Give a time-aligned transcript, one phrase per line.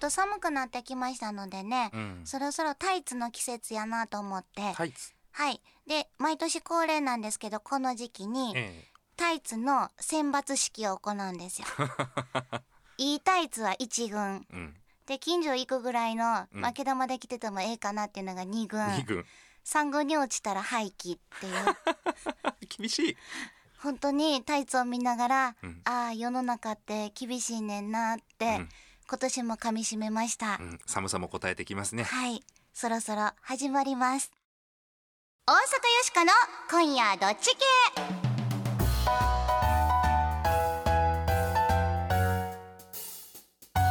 [0.00, 5.60] と寒くなってきましたのでね、うんそろそろタイツの季節やなと思って、はい。
[5.86, 8.84] で、毎年恒例なんですけど、この時期に、え
[9.16, 11.68] タイツの選抜式を行うんですよ。
[12.96, 14.46] いいタイツは1軍。
[14.50, 14.76] えうん
[15.06, 18.96] で、近所行くぐらいの、うん負け玉で着ててもええかなっていうのが2軍。
[18.96, 19.24] 二軍
[19.64, 21.76] 3軍に落ちたら廃棄っていう。
[22.78, 23.16] 厳しい
[23.78, 28.68] 本当にタイツを見ながら、うんああ、世の中って厳しいねんなって、うん
[29.10, 30.58] 今年も噛み締めました。
[30.60, 32.44] うん寒さも答えてきますねはい。
[32.72, 34.30] そろそろ始まります。
[35.46, 35.60] 大阪よ
[36.04, 36.30] しかの
[36.70, 37.60] 今夜どっち系？
[43.74, 43.82] 改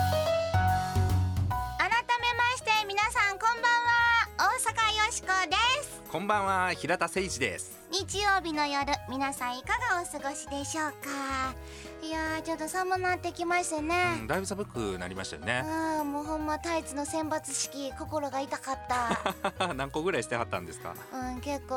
[2.22, 11.54] めまして皆さんこんばんは大阪よしこですこんばんは平田誠一です日曜日の夜皆さんいかがお過ごしでしょうか？
[12.02, 15.64] いやーちょっと寒なってきましてね、うんだいぶ寒くなりましたよね。
[15.66, 18.80] ああもうほんまタイツの選抜式心が痛かっ
[19.58, 19.74] た。
[19.76, 20.94] 何個ぐらいしてはったんですか？
[21.14, 21.76] うん結構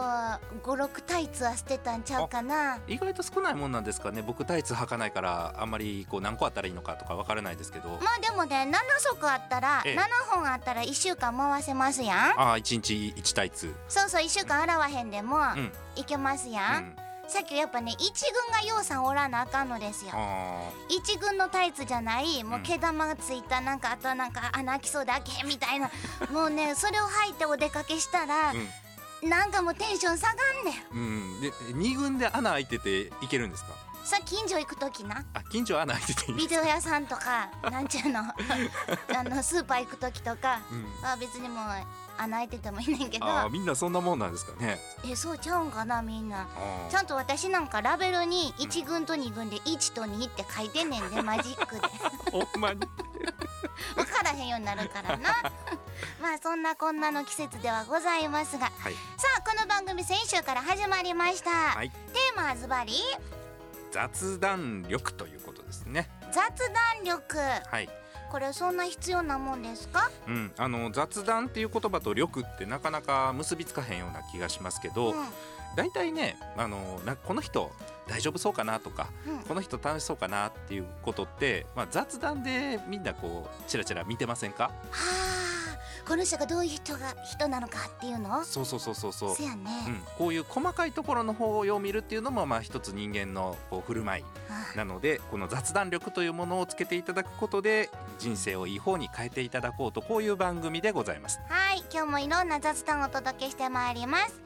[0.63, 2.79] 56タイツは捨てたんちゃうかな。
[2.87, 4.23] 意外と少ないもんなんですかね。
[4.23, 7.99] 僕タイツ履かないからあんまりこう何個あったらいいのかとかわからないですけど。
[8.01, 8.79] まあでもね7
[9.11, 9.97] 足あったら、ええ。
[9.97, 12.41] 7本あったら1週間回せますやん。
[12.41, 13.75] ああ一日一タイツ。
[13.89, 15.73] そうそう1週間洗わへんでもうん。
[15.97, 16.97] いけますうやん、ん
[17.29, 20.11] さっきやっぱね1軍がようさんおらなあかんのですよ。
[20.15, 22.63] あ1軍のタイツじゃないもううん。
[22.63, 25.91] 毛玉がついたなんかあとなんか穴開きそうで開けみたいな。
[26.31, 28.53] もうねそれを履いてお出かけしたらあ、
[29.23, 29.31] うん。
[29.31, 30.93] なんかもうテンション下がんねん。
[30.93, 30.97] う
[31.39, 33.71] ん、で二軍で穴開いてていけるんですか？
[34.05, 35.25] さ近所行く時な。
[35.33, 38.21] あ近所穴開いててビデオ屋さんとかなんちゅうの。
[39.17, 40.61] あのスーパー行く時とか。
[40.71, 41.07] うん。
[41.07, 41.69] あ別にもう
[42.19, 51.81] 穴開いててもいいねんけどあーみんなそんなもんなんですかねえそうちゃうんかなみんなあーちゃんと私なんかラベルに1軍と2軍で1と2って書いてんねんでマジックで
[52.31, 52.81] ほんまに
[53.95, 55.31] 分からへんようになるからな
[56.21, 62.93] まあそんなこんなの季節ではございますがはいさあこの番組先週から始まりました、はいテーマはズバリ
[63.91, 66.39] 雑談力ということですね雑
[66.97, 67.89] 談力はい
[68.33, 70.11] これそんな必要なもんですか？
[70.27, 75.15] うん、あの雑談っていう言葉と力ってなかなか結びつかへんような気がしますけど、うん。
[75.77, 77.71] 大体ねあのなこの人
[78.07, 79.39] 大丈夫そうかなとかうん。
[79.41, 84.65] この人楽しそうかなっていうことって、まあ、雑談でみんなこうチラチラ見てませんか？
[84.65, 85.32] はあ
[86.13, 88.45] この人がどういう人が人なのかっていうの？
[88.45, 89.35] そうそうそうそうそう。
[89.35, 101.41] そ、やね、うん、こういう細かいところの方を見るっていうのもまあ一つ人間のこう振る舞いあなのでこの雑談力というものをつけていただくことで人生をいい方に変えていただこうとこういう番組でございます。
[101.49, 104.39] はい今日もいろんな雑談をお届けしてまいります。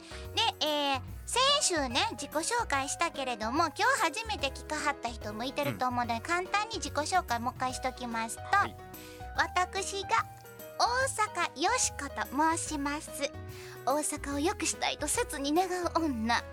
[0.61, 8.73] で、えー先週ね自己紹介したけれども今日初めて聞かはった人もいてると思うので、簡単に自己紹介もう一回しときますと、はい。
[9.35, 10.25] 私が
[10.79, 10.83] 大
[11.55, 13.11] 阪よしこと申します。
[13.85, 16.43] 大阪を良くしたいと切に願う女。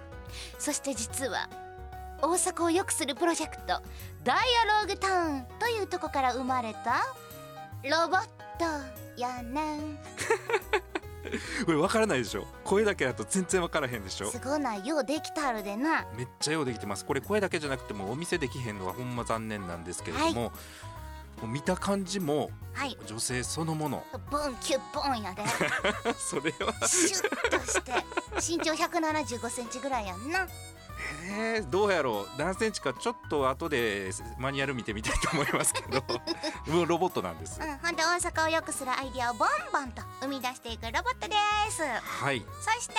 [0.58, 1.48] そして実は
[2.22, 3.80] 大阪を良くするプロジェクト
[4.24, 7.04] ダイアローグタウンというとこから生まれた
[7.88, 8.26] ロボッ
[8.58, 8.64] ト
[9.20, 9.98] やねん。
[11.64, 12.46] これ分からないでしょ？
[12.64, 14.30] 声だけだと全然分からへんでしょ？
[14.30, 16.06] すごないようできたるでな。
[16.16, 17.04] めっちゃようできてます。
[17.04, 20.52] これ声だけじゃなくてもお店できへんのはほんま残念なんですけれども、
[21.40, 22.98] もう見た感じもはい。
[23.06, 24.04] 女性そのもの。
[24.30, 25.42] ボンキュッボンやで。
[26.18, 26.86] それは。
[26.86, 27.92] シュッとして
[28.52, 30.46] 身長175センチぐらいやんな。
[31.22, 32.38] えー、どうやろう。
[32.38, 36.02] 何センチかちょっと後でマニュアル見てみたいと思いますけど。
[36.66, 37.60] もうロボットなんです。
[37.60, 41.36] うんほんで大阪を良くするアイディアをボンボンと生み出していくロボットで
[41.70, 41.82] す。
[41.82, 42.44] はい。
[42.60, 42.94] そして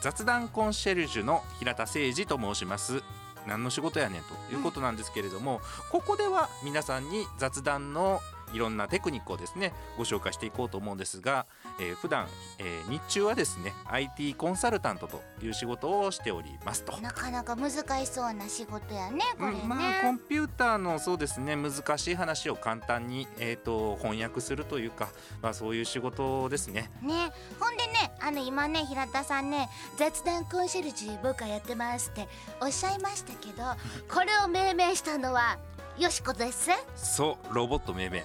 [0.00, 3.04] 雑談コンシェルジュの平田誠二と申します
[3.46, 5.60] 何の仕事やねんということなんですけれども、
[5.90, 8.20] ここでは皆さんに雑談の
[8.52, 11.46] いろんなテクニックをですねご紹介していこうと思うんですが、
[11.80, 12.26] えー普段、
[12.58, 16.96] えー日中はですね IT コンサルタントという仕事をしておりますと。
[17.00, 25.08] なかなか難しそうな仕事やねこれね、うんまあ、コンピューターのそうですね難しい話を簡単に、えー、と翻訳するというか、
[25.40, 26.90] まあ、そういう仕事ですね。
[27.02, 32.28] ねほんでねあの今ね平田さんね雑談コンシェルジュ僕はやってますって
[32.60, 33.62] おっしゃいましたけど
[34.12, 35.58] これを命名したのは
[35.98, 36.70] よしこです。
[36.96, 38.24] そうロボット命名。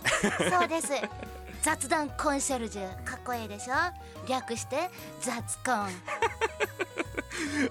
[0.49, 0.87] そうです。
[1.61, 3.73] 雑談コンシェルジュかっこいいでしょ？
[4.27, 4.89] 略して
[5.21, 5.89] 雑コン。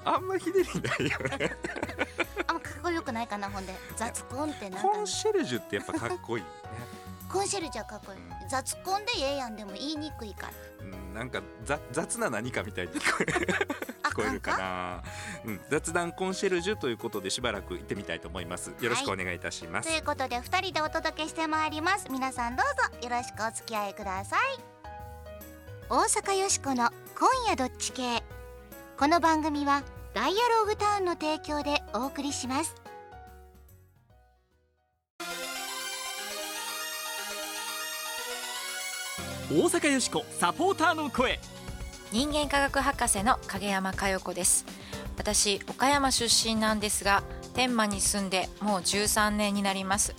[0.05, 1.57] あんまひねりないよね。
[2.47, 3.75] あんまかっこよくないかなほんで。
[3.97, 6.51] 雑コンってなんかコンシェルジュってやっぱかっこいいね。
[7.31, 8.49] コンシェルジかっこいい。
[8.49, 10.53] 雑コンでええやんでも言いにくいから。
[10.81, 13.47] うんなんか雑雑な何かみたいに聞こえ
[14.05, 15.03] あ聞こえるかな、
[15.47, 18.71] うん、雑談コンシェルジュということでしばらく行ってみたいと思います。
[18.81, 22.07] よろしくお願いいたします、ということで2人でお届けしてまいります。
[22.11, 24.41] 皆さんどうぞよろしくお付き合いください。
[25.89, 28.23] 大阪よしこの今夜どっち系。
[28.99, 29.83] この番組は
[30.15, 32.75] ダイアローグタウンの提供でお送りします
[39.49, 41.39] 大阪よしこサポーターの声。
[42.11, 44.67] 人間科学博士の影山佳代子です。
[45.17, 47.23] 私岡山出身なんですが
[47.55, 50.17] 天満に住んでもう13年になります。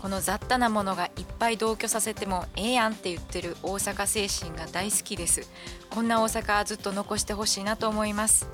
[0.00, 5.48] この雑多なものがいっぱい同居させてもええやんって言ってる大阪精神が大好きです。
[5.90, 8.48] こんな大阪ずっと残してほしいなと思います。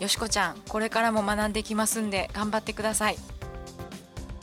[0.00, 3.18] よしこちゃんこれからも学んできますんで頑張ってください。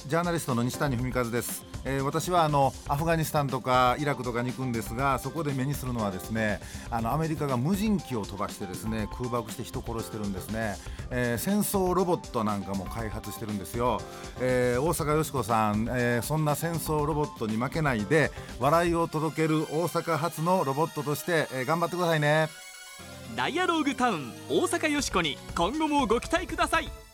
[0.07, 6.59] ジャーナリストの西谷文和です、えー私はあのアフガニスタンとかイラクとかに行くんですがそこで目にするのはですね
[6.89, 10.75] あのアメリカが無人機を飛ばしてですね空爆して人殺してるんですね、
[11.09, 14.01] えー戦争ロボットなんかも開発してるんですよ、
[14.39, 22.49] えー大阪よしこさん、えそんな戦争ロボットに負けないで笑いを届ける大阪発のロボットとして、え頑張ってくださいね。
[23.35, 27.06] ダイアローグタウン大阪よしこに今後もご期待ください。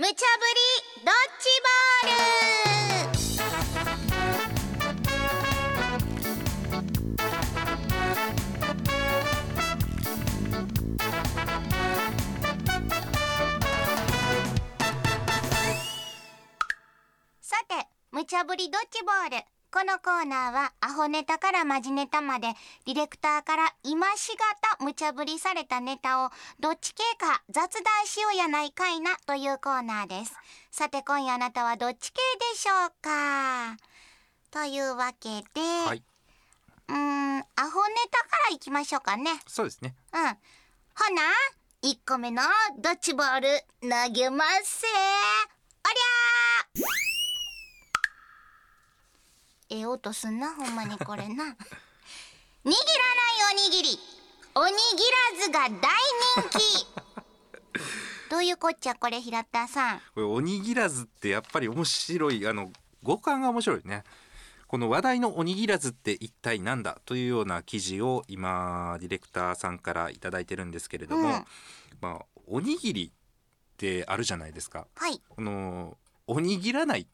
[0.00, 0.22] 無茶ぶり
[1.04, 2.22] ドッジボー
[3.02, 3.18] ル。
[17.40, 17.74] さて
[18.12, 19.57] 無茶ぶりドッジボール。
[19.70, 22.48] このコーナーはアホネタからマジネタまで
[22.86, 24.36] ディレクターから今しが
[24.78, 30.34] た無茶ぶりされたネタをどっち系か雑談しようやないかいなというコーナーです。
[30.70, 32.18] さて今夜あなたはどっち系
[32.52, 33.76] でしょうか
[34.50, 36.02] というわけで、はい。
[36.88, 39.30] うーんアホネタからいきましょうかね。
[39.46, 39.94] そうですね。
[40.14, 40.20] うん。
[40.20, 41.22] ほな
[41.82, 42.42] 1個目の
[42.78, 43.48] ドッジボール
[43.82, 44.80] 投げます。
[44.80, 47.17] せおりゃー
[49.70, 50.54] ええ音すんな。
[50.54, 51.44] ほんまにこれな。
[51.44, 51.56] 握らない
[53.52, 53.98] おにぎり。
[54.54, 54.78] おにぎ
[55.38, 55.90] らずが大
[56.50, 56.86] 人気。
[58.30, 59.98] どういうこっちゃこれ平田さん？
[60.14, 62.46] これおにぎらずってやっぱり面白い。
[62.46, 62.72] あの
[63.02, 64.04] 五感が面白いね。
[64.66, 71.46] この話題のおにぎらずって一体なんだというような記事を今ディレクターさんからいただいてるんですけれども、うん。
[72.00, 74.86] まあおにぎりってあるじゃないですか。
[74.94, 75.22] はい。
[75.28, 77.06] このおにぎらないっ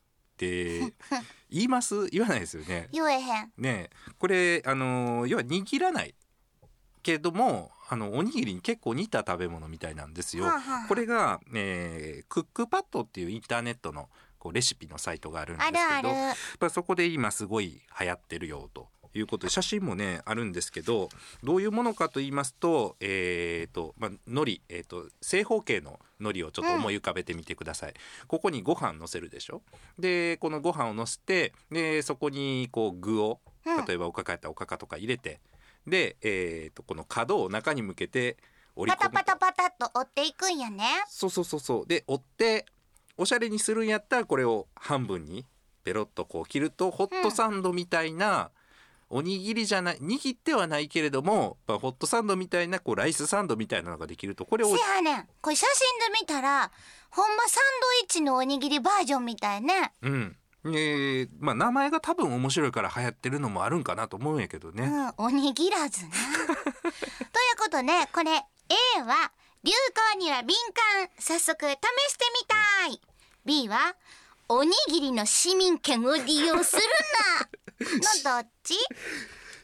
[0.45, 0.95] て
[1.51, 2.07] 言います？
[2.11, 2.89] 言わないですよね。
[2.93, 3.53] 言えへん。
[3.57, 4.13] ねえ。
[4.19, 6.15] これあの要は握らない
[7.03, 10.45] けどもあのおにぎりに結構似た食べ物みたいなんですよ。
[10.45, 14.09] はあはあこれが、えークックパッドっていうインターネットの
[14.39, 16.71] こうレシピのサイトがあるんですけどあるある。
[16.71, 21.09] そこで今すごい流行ってるよということで写真もねあるんですけど
[21.43, 27.95] どういうものかと言いますとえーとまあ海苔、えー、と正方形の海苔をちょっと思い浮かべてみてください、
[28.29, 29.63] ここにご飯乗せるでしょ？
[29.99, 33.85] でこのご飯を乗せてでそこにこう具をうん。
[33.87, 35.41] 例えばおかかやったらおかかとか入れて
[35.87, 38.37] で、えー、とこの角を中に向けて
[38.77, 39.11] 折り込む。
[39.15, 40.85] パタパタパタっと折っていくんやね。
[41.09, 41.87] そうそうそうそう。
[41.87, 42.67] で折って
[43.17, 45.47] おしゃれにするんやったらこれを半分に
[45.83, 48.51] ペロッとこう切るとホットサンドみたいな、
[49.15, 54.45] おにぎりじゃない握ってはないけれども、まあ、ホットサンドみたいなこうライスサンドみたいなのができると。
[54.45, 55.29] これをせやねん。
[55.41, 56.73] これ写真で見たら
[57.11, 57.63] ほんまサン
[58.01, 59.93] ドイッチのおにぎりバージョンみたいね。
[60.03, 60.37] うん。
[60.65, 66.11] えーまあ名前が多分面白いから流行ってるのもあるんかなと思うんやけどね、うんおにぎらずな。
[66.51, 66.65] という
[67.57, 69.31] ことでこれ A は
[69.63, 69.71] 流
[70.13, 70.57] 行には敏
[70.99, 71.09] 感。
[71.21, 71.73] 早速試
[72.11, 73.01] してみたい。
[73.45, 73.95] B は
[74.49, 77.87] おにぎりの市民権を利用するなの
[78.25, 78.75] どっち？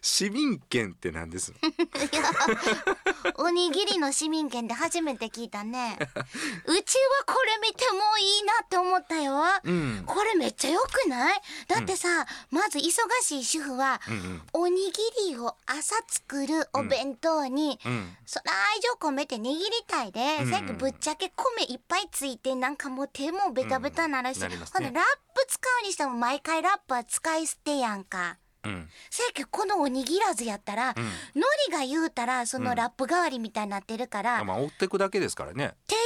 [0.02, 1.52] 市民権ってなんです
[3.36, 5.98] おにぎりの市民権で初めて聞いたね。
[6.66, 10.02] うちはこれ見てもいいなって思ったよ、うん。
[10.06, 11.42] これめっちゃ良くない？
[11.68, 12.92] だってさ、まず忙
[13.22, 14.42] しい主婦は、うんうん。
[14.52, 18.16] おにぎりを朝作るお弁当に、うん。
[18.26, 24.50] そら愛情込めて握りたいで、うんうんさっきぶっちゃけ米いっぱいついてなんかもう手もベタベタなるし、うん。
[24.50, 24.56] ね。
[24.72, 25.04] ほんでラッ
[25.34, 28.38] プ使うにしても毎回ラップは使い捨てやんか。
[28.64, 28.88] うん。
[29.10, 31.04] せやけどこのおにぎらずやったら、うん。
[31.34, 35.74] 海苔が言うたらそのラップ代わりみたいになってるから、あまあ追ってくだけですからね。
[35.86, 35.98] 手汚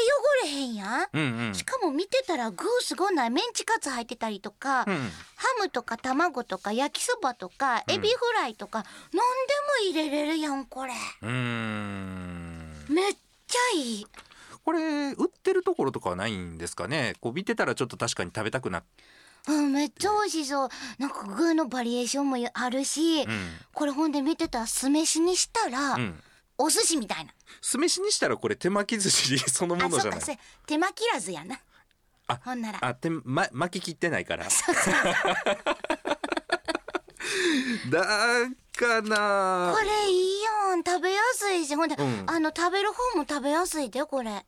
[0.44, 1.08] れへんやん。
[1.12, 1.54] うんうん。
[1.54, 4.94] しかも見てたら具すごないメンチカツ入ってたりとか、うん。
[5.37, 7.94] ハムとか卵とか焼きそばとかうん。
[7.94, 10.92] エビフライとか、何でも入れれるやんこれ。
[11.23, 12.87] うーん。
[12.88, 14.06] めっちゃいい。
[14.64, 17.14] これ売ってるところとかはないんですかね？
[17.20, 18.84] こう見てたらちょっと確かに食べたくなっ
[19.47, 20.69] うんめっちゃ美味しそう。
[20.99, 23.29] なんか具のバリエーションもあるし、うん。
[23.73, 26.23] これほんで見てたら酢飯にしたら、うん。
[26.57, 27.33] お寿司みたいな。
[27.61, 30.21] 酢飯にしたらこれ手巻き寿司そのもあのじゃない？
[30.67, 31.59] 手巻きらずやな。
[32.27, 32.79] あほんなら。
[32.81, 34.45] あ手、ま、巻き切ってないから。
[34.45, 34.51] だ
[38.77, 40.83] かなこれいいやん。
[40.83, 41.75] 食べやすいし。
[41.75, 42.25] ほんで、うん。
[42.27, 44.47] あの食べる方も食べやすいでこれ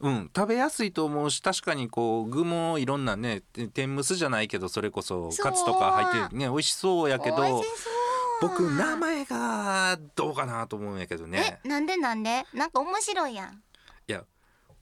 [0.00, 7.62] うん食べやすいと思うし確かにこう具もいろんなねて天むすじゃないけどそれこそカツとか入ってね美味しそうやけど
[8.40, 11.60] 僕名前がどうかなと思うんやけどね。
[11.64, 12.44] えなんでなんで？
[12.52, 13.62] なんか面白いやん。
[14.08, 14.24] いや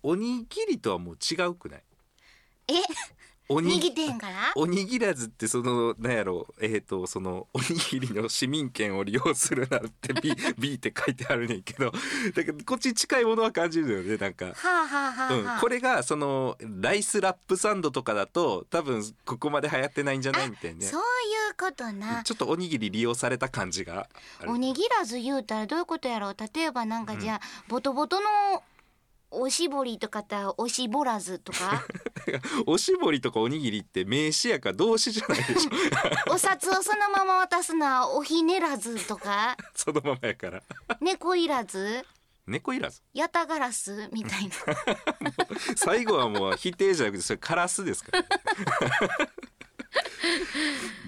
[0.03, 1.83] おにぎりとはもう違うくない？
[2.69, 2.73] え
[3.49, 4.53] おに握ってへんから？
[4.57, 6.47] おにぎらずってそのなんやろ？
[6.61, 11.93] えっ、とそのおにぎりの市民権を利用するなって B, B って書いてあるねんけど。
[12.35, 14.47] だけどこっちに近いものは感じるのよねなんか。
[14.47, 21.03] はあはあはあ、これがそのライスラップサンドとかだと多分ここまで流行ってないんじゃないみたいなねそうい
[21.51, 22.23] うことな。
[22.23, 24.09] ちょっとおにぎり利用された感じが
[24.47, 26.31] おにぎらず言うたらどういうことやろ？
[26.31, 28.63] う例えばなんかじゃあ、ボトボトの
[29.33, 31.83] おしぼりとかたおしぼらずとか？
[32.67, 35.71] おしぼりとかおにぎりって名詞やから動詞じゃないでしょ。
[36.35, 39.57] お札をそのまま渡すのはおひねらずとか？
[39.75, 40.63] そのままやから。
[41.01, 42.05] 猫いらず？
[42.47, 43.03] 猫いらず？
[43.15, 44.55] ヤタガラスみたいな。
[45.77, 48.13] 最後はもう否定じゃなくてそれカラスですか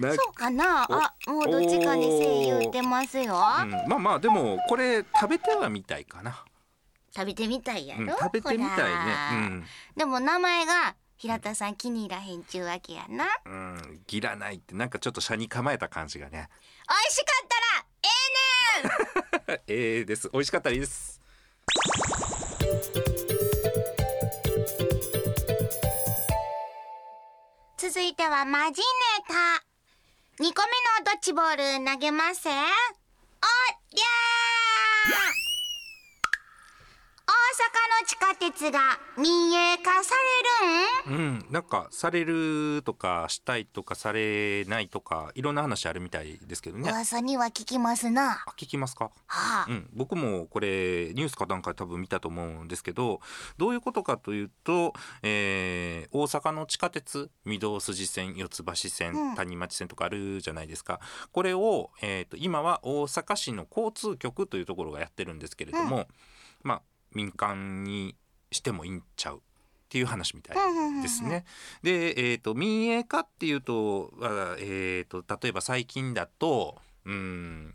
[0.01, 0.85] らそうかな？
[0.85, 3.71] あもうどっちかにせい言うてますよ、うん。
[3.89, 6.45] まあまあでもこれ食べてはみたいかな、
[7.15, 9.63] 食べてみたいやろ、うん、食べてみたいほらね
[9.97, 13.25] でも名前が平田さん気に入らへんちゅうわけやな。
[13.47, 13.57] うん、う
[13.95, 16.49] ん、ギラないってなんかちょっと車に構えた感じがね。
[16.89, 17.57] 美味しかった
[19.49, 20.29] らえ ええです。
[20.33, 21.21] 美味しかったです。
[27.79, 28.85] 続いてはマジネ
[29.29, 29.65] タ。
[30.39, 30.53] 2個目の
[31.05, 35.11] ドッジボール投げますおりゃー！
[35.11, 35.44] 大
[37.33, 40.15] 阪の地下鉄が民営化さ
[41.09, 41.17] れるん？
[41.17, 41.47] うん。
[41.51, 46.91] なんかされるとかしたいとかされないとかいろんな話あるみたいですけどね。
[46.91, 48.33] 噂には聞きますな。
[48.33, 49.05] あ聞きますか？
[49.05, 53.21] はあ、うん、僕もこれニュースかなんか多分見たと思うんですけど
[53.57, 59.35] どういうことかというと、えー大阪の地下鉄御堂筋線四ツ橋線、うん。
[59.35, 61.01] 谷町線とかあるじゃないですか。
[61.33, 66.07] これを、えー、と今は大阪市の交通局というところがやってるんですけれども、
[66.63, 66.83] まあ
[67.15, 68.17] 民間に
[68.51, 69.41] してもいいんちゃうっ
[69.89, 71.45] ていう話みたいですね。
[71.83, 77.75] で、えー、と民営化っていうと,、あえー、と例えば最近だとうん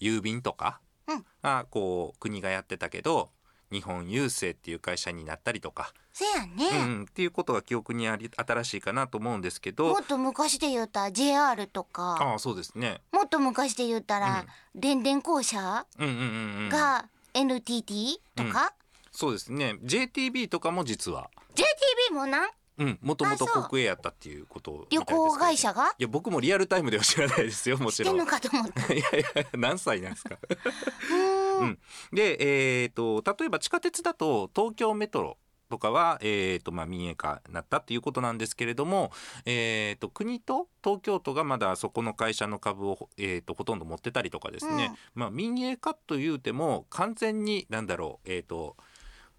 [0.00, 1.24] 郵便とかうん。
[1.42, 3.30] がこう国がやってたけど
[3.70, 9.88] 日本郵政っていう会社になったりとか、せやね、うん、っていうことが記憶にあり新しいかなと思うんですけど。
[9.88, 12.16] もっと昔で言うたら JR とか。
[12.20, 13.02] ああそうですね。
[13.10, 16.22] もっと昔で言うたら、電電公社うんうんうん
[16.64, 18.74] うん、が NTT とか、
[19.10, 19.76] そうですね。
[19.82, 21.30] JTB とかも実は。
[21.54, 22.48] JTB もな
[22.78, 22.98] うん。
[23.00, 25.94] もともと国営やったっていうこと旅行会社が？
[25.98, 28.14] いや僕もリアルタイムでは知らないですよもちろん。
[28.14, 28.80] してんのかと思った。
[28.92, 30.36] いやいや何歳なんですか。
[31.10, 31.58] うーん。
[31.60, 31.78] うん。
[32.12, 35.38] で、えー、と例えば地下鉄だと東京メトロ
[35.70, 39.12] とかは、えーとまあ、民営化になったっていうことなんですけれども、
[39.46, 48.76] えー、と国と東京都がまだそこの会社の株を、えー、とほとんど持ってたりとかですね、まあ、民営化というても完全に何だろう、えー、と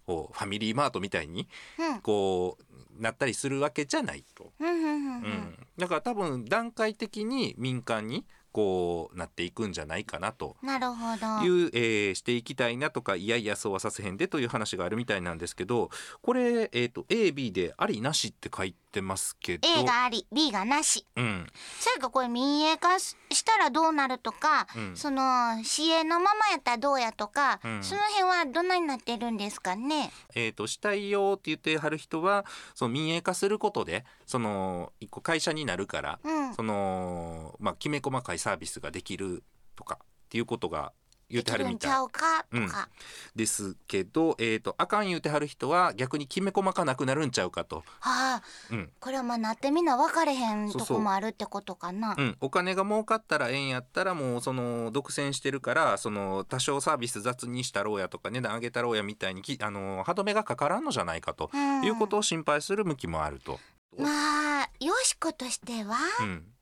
[0.06, 1.48] こうファミリーマートみたいに
[1.80, 2.02] うん。
[2.02, 4.54] こうなったりするわけじゃないと。
[4.60, 10.56] うんうんうんううんん、だから多分段階的に民間にこうなっていくんじゃないかなと。
[10.64, 11.46] なるほど。
[11.46, 15.90] いう、えーしていきたいなとかいやいやそうはさせへんでという話があるみたいなんですけど
[16.22, 19.68] これ、えー、と AB でありなしって書いてますけど。
[19.68, 21.06] A があり B がなし。
[21.16, 21.48] うん。
[21.80, 24.96] それかこれ民営化ししたらどうなるとか、うん。
[24.96, 27.84] その市営のままやったらどうやとか、うん。
[27.84, 30.12] その辺はどんなになってるんですかね。
[30.36, 36.54] えー、としたいよって言ってはる人はその民営化することでその一個会社になるから、うん。
[36.56, 39.44] そのまあ、きめ細かいサービスができる
[39.76, 40.94] とかっていうことが
[41.30, 42.04] 言ってはるみたい。
[42.04, 42.90] うかとか、
[43.36, 47.84] ですけど、えー、とあかん言うてはる人は逆にきめ細かなくなるんちゃうかと。
[48.00, 48.42] はあ
[48.72, 48.92] うん。
[49.00, 52.16] これはまあなってみんな分かれへんとこもあるってことかな。
[52.18, 61.50] うん、お金が儲かったらええんやったらもうその独占してるからその多少サービス雑にしたろうやとか値段上げたろうやみたいにきあの歯止めがかからんのじゃないかと。
[61.54, 61.84] うん。
[61.84, 63.60] いうことを心配する向きもあると。
[63.98, 66.55] まあよしことしては、うん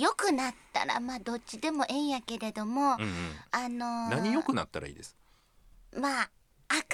[0.00, 3.08] 良くなったらまあどっちでもええんやけれども、うんうん、
[3.50, 5.16] あのー何良くなったらいいです？
[5.94, 6.30] まあ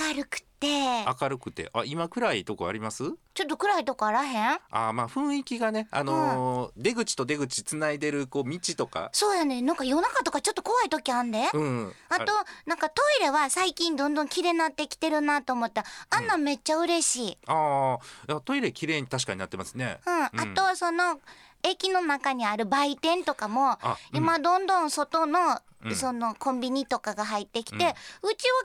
[0.02, 0.46] 明るくて。
[0.58, 1.68] て明るくて。
[1.74, 3.04] あ今暗いとこあります？
[3.34, 4.58] ちょっと暗いとこあらへん？
[4.70, 9.10] あーまあ雰囲気がねあのー出口と出口つないでるこう道とか。
[9.12, 12.32] そうやねなんか夜中とかちょっと怖い時あんで、うんあと
[12.64, 15.84] なんかトイレは最近どんどん綺麗になってきてるなと思った。
[16.08, 18.32] あんなんめっちゃ嬉しい、あー。
[18.32, 19.98] いやトイレ綺麗に確かになってますね。
[20.06, 20.24] うん。
[20.24, 21.20] あとその
[21.62, 23.78] 駅の中にある売店とかも
[24.12, 25.94] 今どんどん外の、うん。
[25.94, 27.94] そのコンビニとかが入ってきて、うちは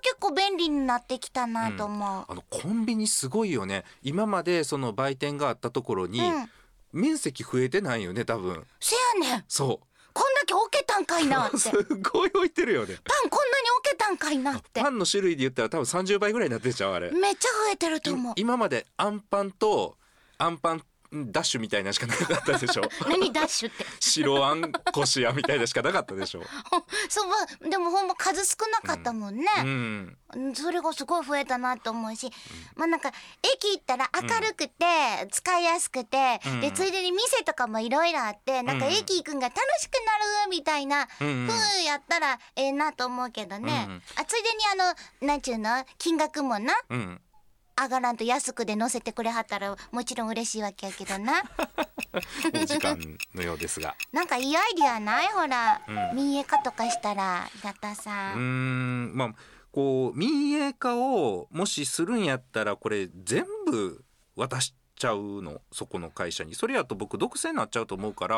[0.01, 2.25] 結構便利になってきたなと思う。
[2.27, 3.83] あのコンビニすごいよね。
[4.01, 6.49] 今までその売店があったところに、うん。
[6.93, 8.65] 面積増えてないよね多分。
[8.79, 9.43] せやねん。
[9.47, 9.81] そ
[10.13, 11.55] こんだけ置けたんかいなって。
[11.55, 11.71] う す
[12.11, 12.97] ごい置いてるよね。
[13.03, 14.81] パンこんなに置けたんかいなって。
[14.81, 17.11] パンの種類で言ったら多分30倍ぐらいになってんちゃうあれ。
[17.11, 18.33] めっちゃ増えてると思う。
[18.35, 19.97] い今までアンパンと
[20.37, 20.83] アンパン
[21.13, 22.83] ダッシュみたいなのしかなかったでしょ。
[23.09, 23.85] 何ダッシュって。
[23.99, 26.43] 白あんこしあんみたいなのしかなかったでしょ。
[27.09, 30.17] そうまあでもほんま数少なかったもんね、うん。
[30.35, 32.31] うんそれがすごい増えたなと思うし、
[32.75, 33.11] まあなんか
[33.43, 34.85] 駅行ったら明るくて
[35.31, 36.61] 使いやすくて、うん。
[36.61, 41.47] でついでに店とかもいろいろあってなんかうん駅行くんが楽しくなるみたいなうん。
[41.49, 44.03] 風やったらええなと思うけどね、うん。
[44.15, 44.75] あついでにあ
[45.21, 45.85] のなんちゅうの？
[45.97, 46.73] 金額もな。
[46.89, 47.21] うん
[47.83, 51.43] 上がらんと安くで乗せてくれはったらもちろん嬉しいわけやけどな。
[52.53, 52.97] お時間
[53.33, 53.95] のようですが。
[54.11, 56.15] なんかいいアイディアないほら、うん。
[56.15, 59.33] 民営化とかしたら平田うさーん、んまあ
[59.71, 64.03] こう民営化をもしするんやったらこれ全部
[64.35, 66.53] 渡しちゃうのそこの会社に。
[66.53, 68.37] それやと僕独占になっちゃうと思うから、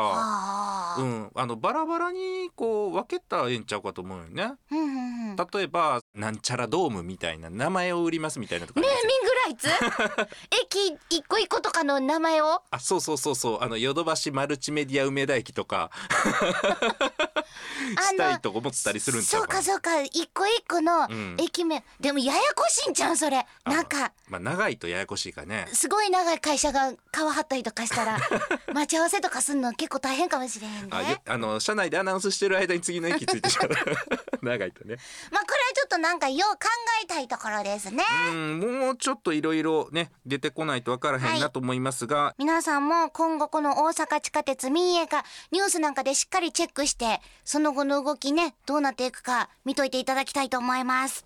[0.98, 4.54] うん、あのバラバラにこう分けたらええんちゃうかと思うよね。
[4.70, 4.88] うんうんう
[5.34, 5.36] ん。
[5.36, 10.28] ね例えばなんちゃらドームみたいな名前を売りますみたいなとかあえりますよミングライツ？
[10.86, 12.62] 駅一個一個とかの名前を？
[12.70, 13.58] あそうそうそうそう。
[13.62, 15.90] あのヨドバシマルチメディア梅田駅とか。
[18.10, 21.36] したいと思ったりするんちゃそううかそうか一個一個のうん。
[21.38, 23.44] 駅名、でもややこしいんじゃんそれ。
[23.64, 25.68] あなんかまあ長いとややこしいからね。
[25.72, 28.18] すごい長い会社が川張ったりとかしたら
[28.72, 33.68] 待ち合わせとかするの結構大変かもしれへんで、あよあの車内でアナウンスしてる間に次の駅着いてしまう。
[34.42, 34.96] 長いとね。
[35.32, 36.68] まあこれはちょっとなんかよう考
[37.02, 38.04] えたいところですね。
[38.30, 51.24] うんもうちょっといろいろね出てこないとわからへんなと思いますが、皆さんも今後この大阪地下鉄民営化ニュースなんかでしっかりチェックしてその後の動きねどうなっていくか見といていただきたいと思います。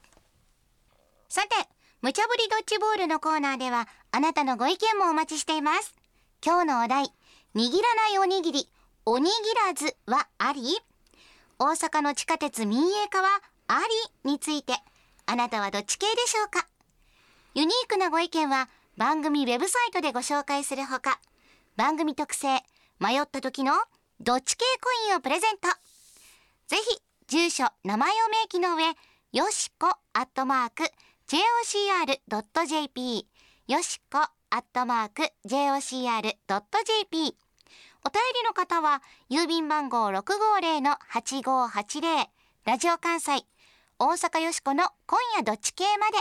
[1.28, 1.48] さて
[2.00, 5.92] 無茶ぶりドッジボールのコーナーではあなたのご意見もお待ちしています。
[6.40, 7.12] 今日のお題
[7.56, 8.68] 握らないおにぎり
[9.04, 9.30] おにぎ
[9.66, 10.78] らずはあり？
[11.58, 13.28] 大阪の地下鉄民営化は
[13.68, 13.80] あ
[14.24, 14.74] りについて。
[15.26, 16.66] あなたはどっち系でしょうか？
[17.54, 21.20] ユニークなご意見は番組ウェブサイトでご紹介するほか
[21.76, 22.62] 番組特製
[22.98, 23.74] 迷った時の
[24.20, 25.68] どっち系コインをプレゼント。
[26.66, 28.84] ぜひ住所名前を明記の上
[29.32, 30.90] よしこアットマーク
[31.28, 33.26] jocr.jp
[33.68, 37.34] よしこアットマーク jocr.jp お便
[38.34, 42.28] りの方は郵便番号650-8580
[42.64, 43.44] ラジオ関西
[44.00, 46.18] 大阪よしこの今夜どっち系まで。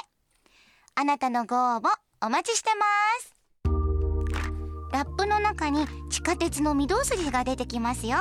[0.95, 1.89] あなたのご応募
[2.25, 2.85] お待ちしてま
[3.21, 3.35] す。
[4.91, 8.17] ラップの中に地下鉄の御堂筋が出てきますよ。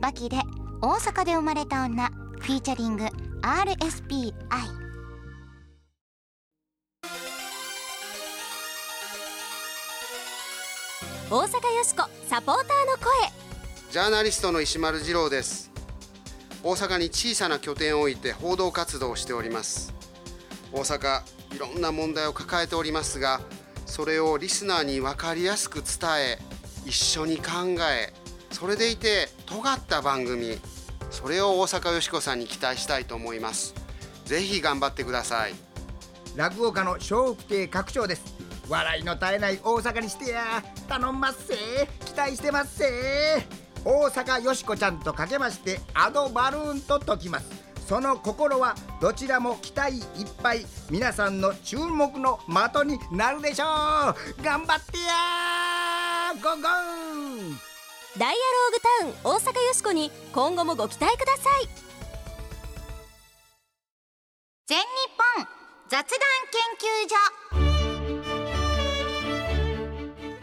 [0.00, 0.36] バキで
[0.80, 3.06] 大阪で生まれた女フィーチャリング
[3.42, 4.32] RSPI
[11.28, 11.48] 大阪よ
[11.82, 13.90] しこサポーターの声。
[13.90, 15.68] ジャーナリストの石丸次郎です。
[16.62, 19.94] 大阪に小さな拠点を置いて報道活動をしております。
[20.72, 21.22] 大阪
[21.54, 23.40] いろんな問題を抱えておりますが
[23.86, 26.38] それをリスナーに分かりやすく伝え
[26.84, 27.44] 一緒に考
[27.90, 28.12] え
[28.50, 30.58] それでいて尖った番組
[31.10, 33.74] それを大阪よしこさんに期待したいと思います。
[34.24, 35.54] ぜひ頑張ってください。
[36.36, 38.36] 落語家の笑福亭拡張です。
[38.68, 41.54] 笑いの絶えない大阪にしてや頼んますせ。
[42.04, 43.57] 期待してますせ。
[43.84, 47.46] 大阪よしこちゃんとかけましてアドバルーンと解きます。
[47.86, 50.02] その心はどちらも期待いっ
[50.42, 50.66] ぱい。
[50.90, 53.66] 皆さんの注目の的になるでしょう。
[54.42, 57.68] 頑張ってやゴーゴー
[58.18, 61.68] ダイアローグタウン大阪よしこに今後もご期待ください。
[64.66, 64.84] 全日
[65.36, 65.46] 本
[65.88, 66.18] 雑談
[66.52, 67.16] 研究所。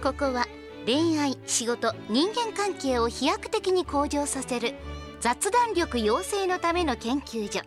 [0.01, 0.47] ここは
[0.85, 4.75] 恋愛仕事人間関係を飛躍的に向上させる
[5.19, 7.61] 雑談力養成のための研究所。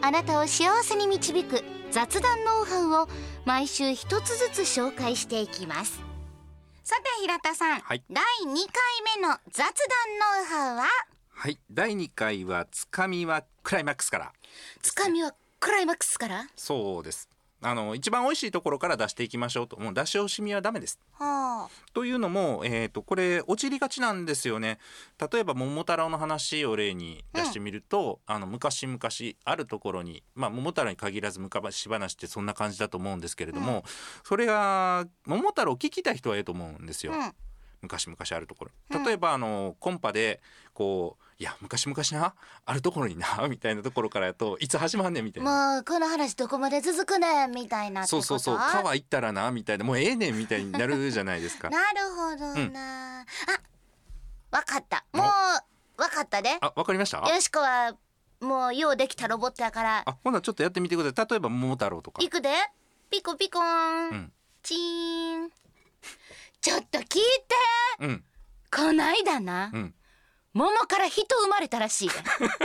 [0.00, 3.08] あなたを幸せに導く雑談ノウハウを
[3.44, 6.00] 毎週一つずつ紹介していきます。
[6.82, 8.02] さて平田さん、はい。
[8.10, 8.56] 第2回
[9.20, 10.84] 目の雑談ノウハウは？
[11.28, 11.58] はい。
[11.70, 14.32] 第2回はつかみはクライマックスから
[14.80, 16.46] つかみはクライマックスから？
[16.56, 17.29] そうです
[17.62, 19.78] あの一番美味しいところから出していきましょうと。
[19.78, 20.98] もう出し惜しみはダメです。
[21.12, 24.78] はというのも、えー、とこれ落ちりがちなんですよね。
[25.32, 28.98] 例えば桃太郎の話を例に出してみると、あの昔々
[29.44, 33.84] あるところに、まあ、桃太郎に限らず昔話ってそんな感じだと思うんですけれども、
[34.24, 37.12] それが桃太郎を聞きたい人はええと思うんですよ。
[37.12, 37.32] うん。
[37.82, 38.70] 昔々あるところ。
[38.90, 39.04] うん。
[39.04, 40.40] 例えばあのコンパで
[40.72, 42.34] こう「いや昔々な
[42.66, 45.74] あるところにな」みたいなところからやと「いつ始まんねん」みたいな。
[45.74, 48.58] もうこの話どこまで続くねんみたいなそうそうそう。
[48.58, 49.84] 川行ったらなみたいな。
[49.86, 51.70] もうええねんみたいになるじゃないですか。
[51.70, 53.24] なるほどな、あ
[54.50, 55.06] わかった。
[55.12, 56.02] もう。
[56.02, 56.58] わかったで。
[56.60, 57.26] あわかりました？
[57.26, 57.96] よしこは
[58.40, 60.02] もうようできたロボットやから。
[60.04, 61.26] あほなちょっとやってみてください。
[61.30, 62.22] 例えば桃太郎とか。
[62.22, 62.50] いくで。
[63.10, 64.32] ピコピコーン、うん。
[64.62, 65.50] チーン。
[66.60, 67.24] ちょっと聞いて。
[68.00, 68.24] うん。
[68.70, 69.94] こないだな、うん
[70.52, 72.14] 桃から人生まれたらしいで。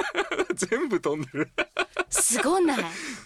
[0.56, 1.52] 全部飛んでる。
[2.10, 2.80] すごない？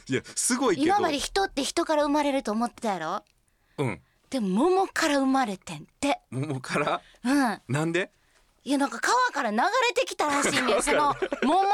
[0.09, 0.87] いやすごいけど。
[0.87, 3.23] 今まで人って人から生まれると思ってたやろ？
[3.77, 4.01] うん。
[4.29, 6.19] でも桃から生まれてんって。
[6.29, 7.01] 桃から？
[7.23, 7.61] うん。
[7.67, 8.11] なんで？
[8.65, 9.63] いやなんか川から流れ
[9.95, 11.69] てきたらしいね その桃が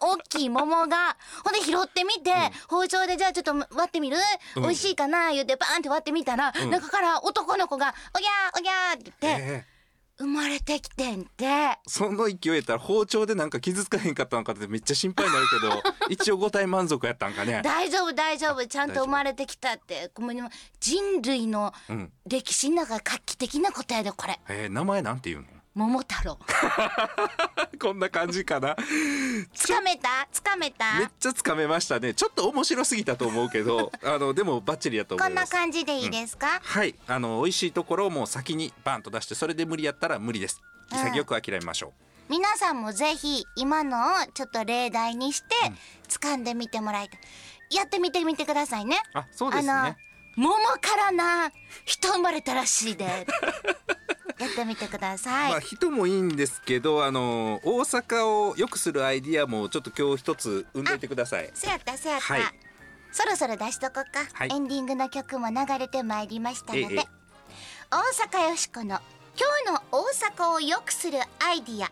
[0.00, 1.16] 大きい桃が。
[1.44, 2.32] ほんで拾ってみて、
[2.68, 4.16] 包丁でじゃあちょっと割ってみる、
[4.54, 4.62] うん。
[4.62, 5.32] 美味しいかな？
[5.32, 6.70] 言ってバーンって割ってみたら、うん。
[6.70, 9.77] 中から男の子が「おぎゃーおぎゃー」って言って、ええ
[10.18, 11.46] 生まれてきてんて。
[11.86, 17.62] その勢いやったら包丁でなんか傷つかへんかったのかってめっちゃ心配になるけど 一応五体満足やったんかね。
[17.62, 18.66] 大丈夫大丈夫。
[18.66, 20.10] ちゃんと生まれてきたって。
[20.14, 20.50] ごめん
[20.80, 22.12] 人類のうん。
[22.26, 24.38] 歴史の中で画期的なことやでこれ。
[24.48, 25.57] えー、名前なんていうの？
[25.78, 26.36] 桃太郎。
[27.80, 28.74] こんな感じかな。
[29.54, 30.26] つかめた？
[30.32, 30.98] つかめた？
[30.98, 32.14] めっちゃつかめましたね。
[32.14, 36.96] ちょっと面白すぎたと思うけど あのでもバッチリやと思こんないます感じでいいですか、はい。
[37.06, 40.60] あの美味しいところをもう先にバンと出してそれで無理やったら無理です。
[40.90, 41.92] 潔く諦めましょ
[42.28, 45.54] う、皆さんもぜひ今のをちょっと例題にして
[46.08, 46.42] 掴ん。
[46.42, 47.20] でみてもらいたい。
[47.70, 49.00] やってみてみてくださいね。
[49.12, 49.96] あそうですね
[50.38, 51.50] 桃からな
[51.84, 53.26] 人生まれたらしいで。
[54.38, 61.50] やってみてください、まあ人もいいんですけどあの大阪を良くするアイディアもちょっと今日一つ生んでいてください。
[61.54, 62.42] そやったそやった、はい。
[63.10, 64.48] そろそろ出しとこうか、はい。
[64.52, 67.08] エンディングの曲も流れてまいりましたので、ええ。
[67.90, 69.00] 大阪よしこの
[69.36, 71.90] 今日の大阪を良くするアイディア。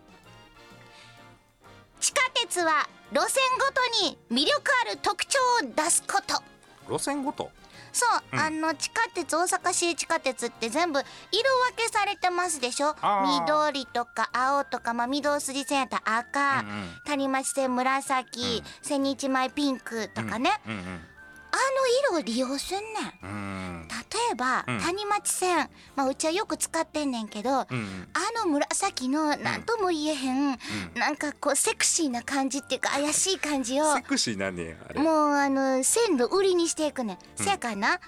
[1.99, 6.41] 地下鉄は路線ごとに魅力ある特徴を出すこと。
[6.89, 7.51] 路線ごと？
[7.97, 8.39] そう、うん。
[8.39, 12.95] あの地下鉄大阪市地下鉄って全部色分けされてますでしょ？
[13.41, 16.89] 緑とか青とか、まあ、御堂筋線やったら赤、うんうん。
[17.07, 18.65] 谷町線紫、うん。
[18.83, 21.16] 千日前ピンクとかね、うんうんあ
[21.57, 22.85] の色を利用すんね
[23.23, 23.27] ん。
[23.27, 23.31] うん。
[23.31, 24.81] うん例えば、うん。
[24.81, 28.09] 谷町線、まあ、うちはよく使ってんねんけど、あうんうん。
[28.37, 30.59] の紫の何とも言えへん、
[30.95, 35.01] なんかこうセクシーな感じっていうか怪しい感じをセクシーなんねやあれ。
[35.01, 37.45] もうあの線路売りにしていくねん、うん。
[37.45, 38.01] せやからな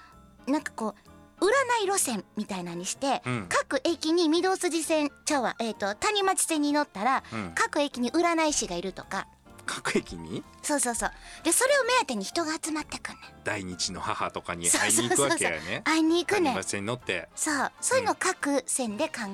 [0.47, 0.95] なんかこ
[1.41, 3.47] う占い路線みたいなのにして、うん。
[3.49, 7.53] 各駅に御堂筋線ちゃうわ、えー、と谷町線に乗ったら、うん。
[7.55, 9.27] 各駅に占い師がいるとか
[9.69, 10.43] 各駅に？
[10.63, 11.11] そうそうそう。
[11.45, 13.23] でそれを目当てに人が集まってくんねん。
[13.45, 15.83] 大日の母とかに会いに行くわけやね。
[15.85, 16.55] 会いに行くねん。
[16.55, 17.29] 谷町線に乗って？
[17.37, 17.73] そう。
[17.81, 19.33] そういうのを各線で考える、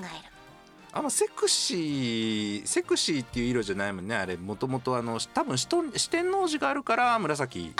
[0.92, 4.37] あんまセクシーセクシーっていう色じゃないもんねあれ。
[4.37, 7.73] もともとあの多分四天四天王寺があるから紫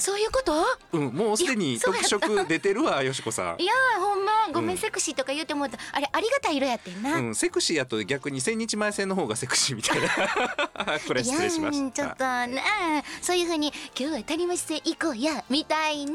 [0.00, 0.52] そういうこと？
[0.92, 3.62] うんもうすでに特色出てるわよしこさん。
[3.62, 4.32] いやーほんま。
[4.52, 4.76] ごめん、うん。
[4.78, 5.78] セクシーとか言うてもうた。
[5.92, 10.98] あれありがたい色やってんな、うん、セクシーやと逆に千日前線の方がセクシーみたいな。
[11.06, 16.14] これ失礼しましーちょっとたなあそういう風に今日は谷町線行こうやみたいな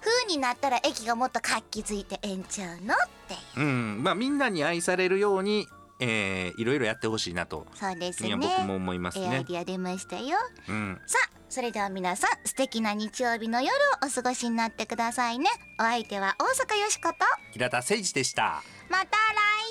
[0.00, 2.94] 風になったら駅がもっと活気づいてええんちゃうの？
[2.94, 2.96] っ
[3.28, 5.68] てうん、まあみんなに愛されるように、
[6.00, 8.36] えー、いろいろやってほしいなとそうですね。
[8.36, 9.24] 僕も思いますね。
[9.26, 10.36] ええアイディア出ましたよ。
[10.68, 11.00] うん。
[11.06, 15.48] さあそれでは皆さん素敵な日曜日の夜をお過ごしになってくださいね。
[15.80, 17.16] お相手は大阪よしこと。
[17.52, 18.62] 平田誠二でした。
[18.90, 19.08] また来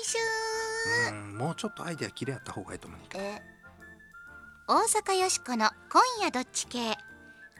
[0.02, 0.18] 週。
[1.12, 3.40] うんもうちょっとアイデア綺麗やった方がいいと思うえ
[4.66, 6.96] 大阪よしこの今夜どっち系。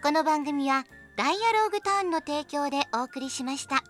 [0.03, 0.85] この番組は
[1.17, 3.83] ダイアローグターンの提供でお送りしました。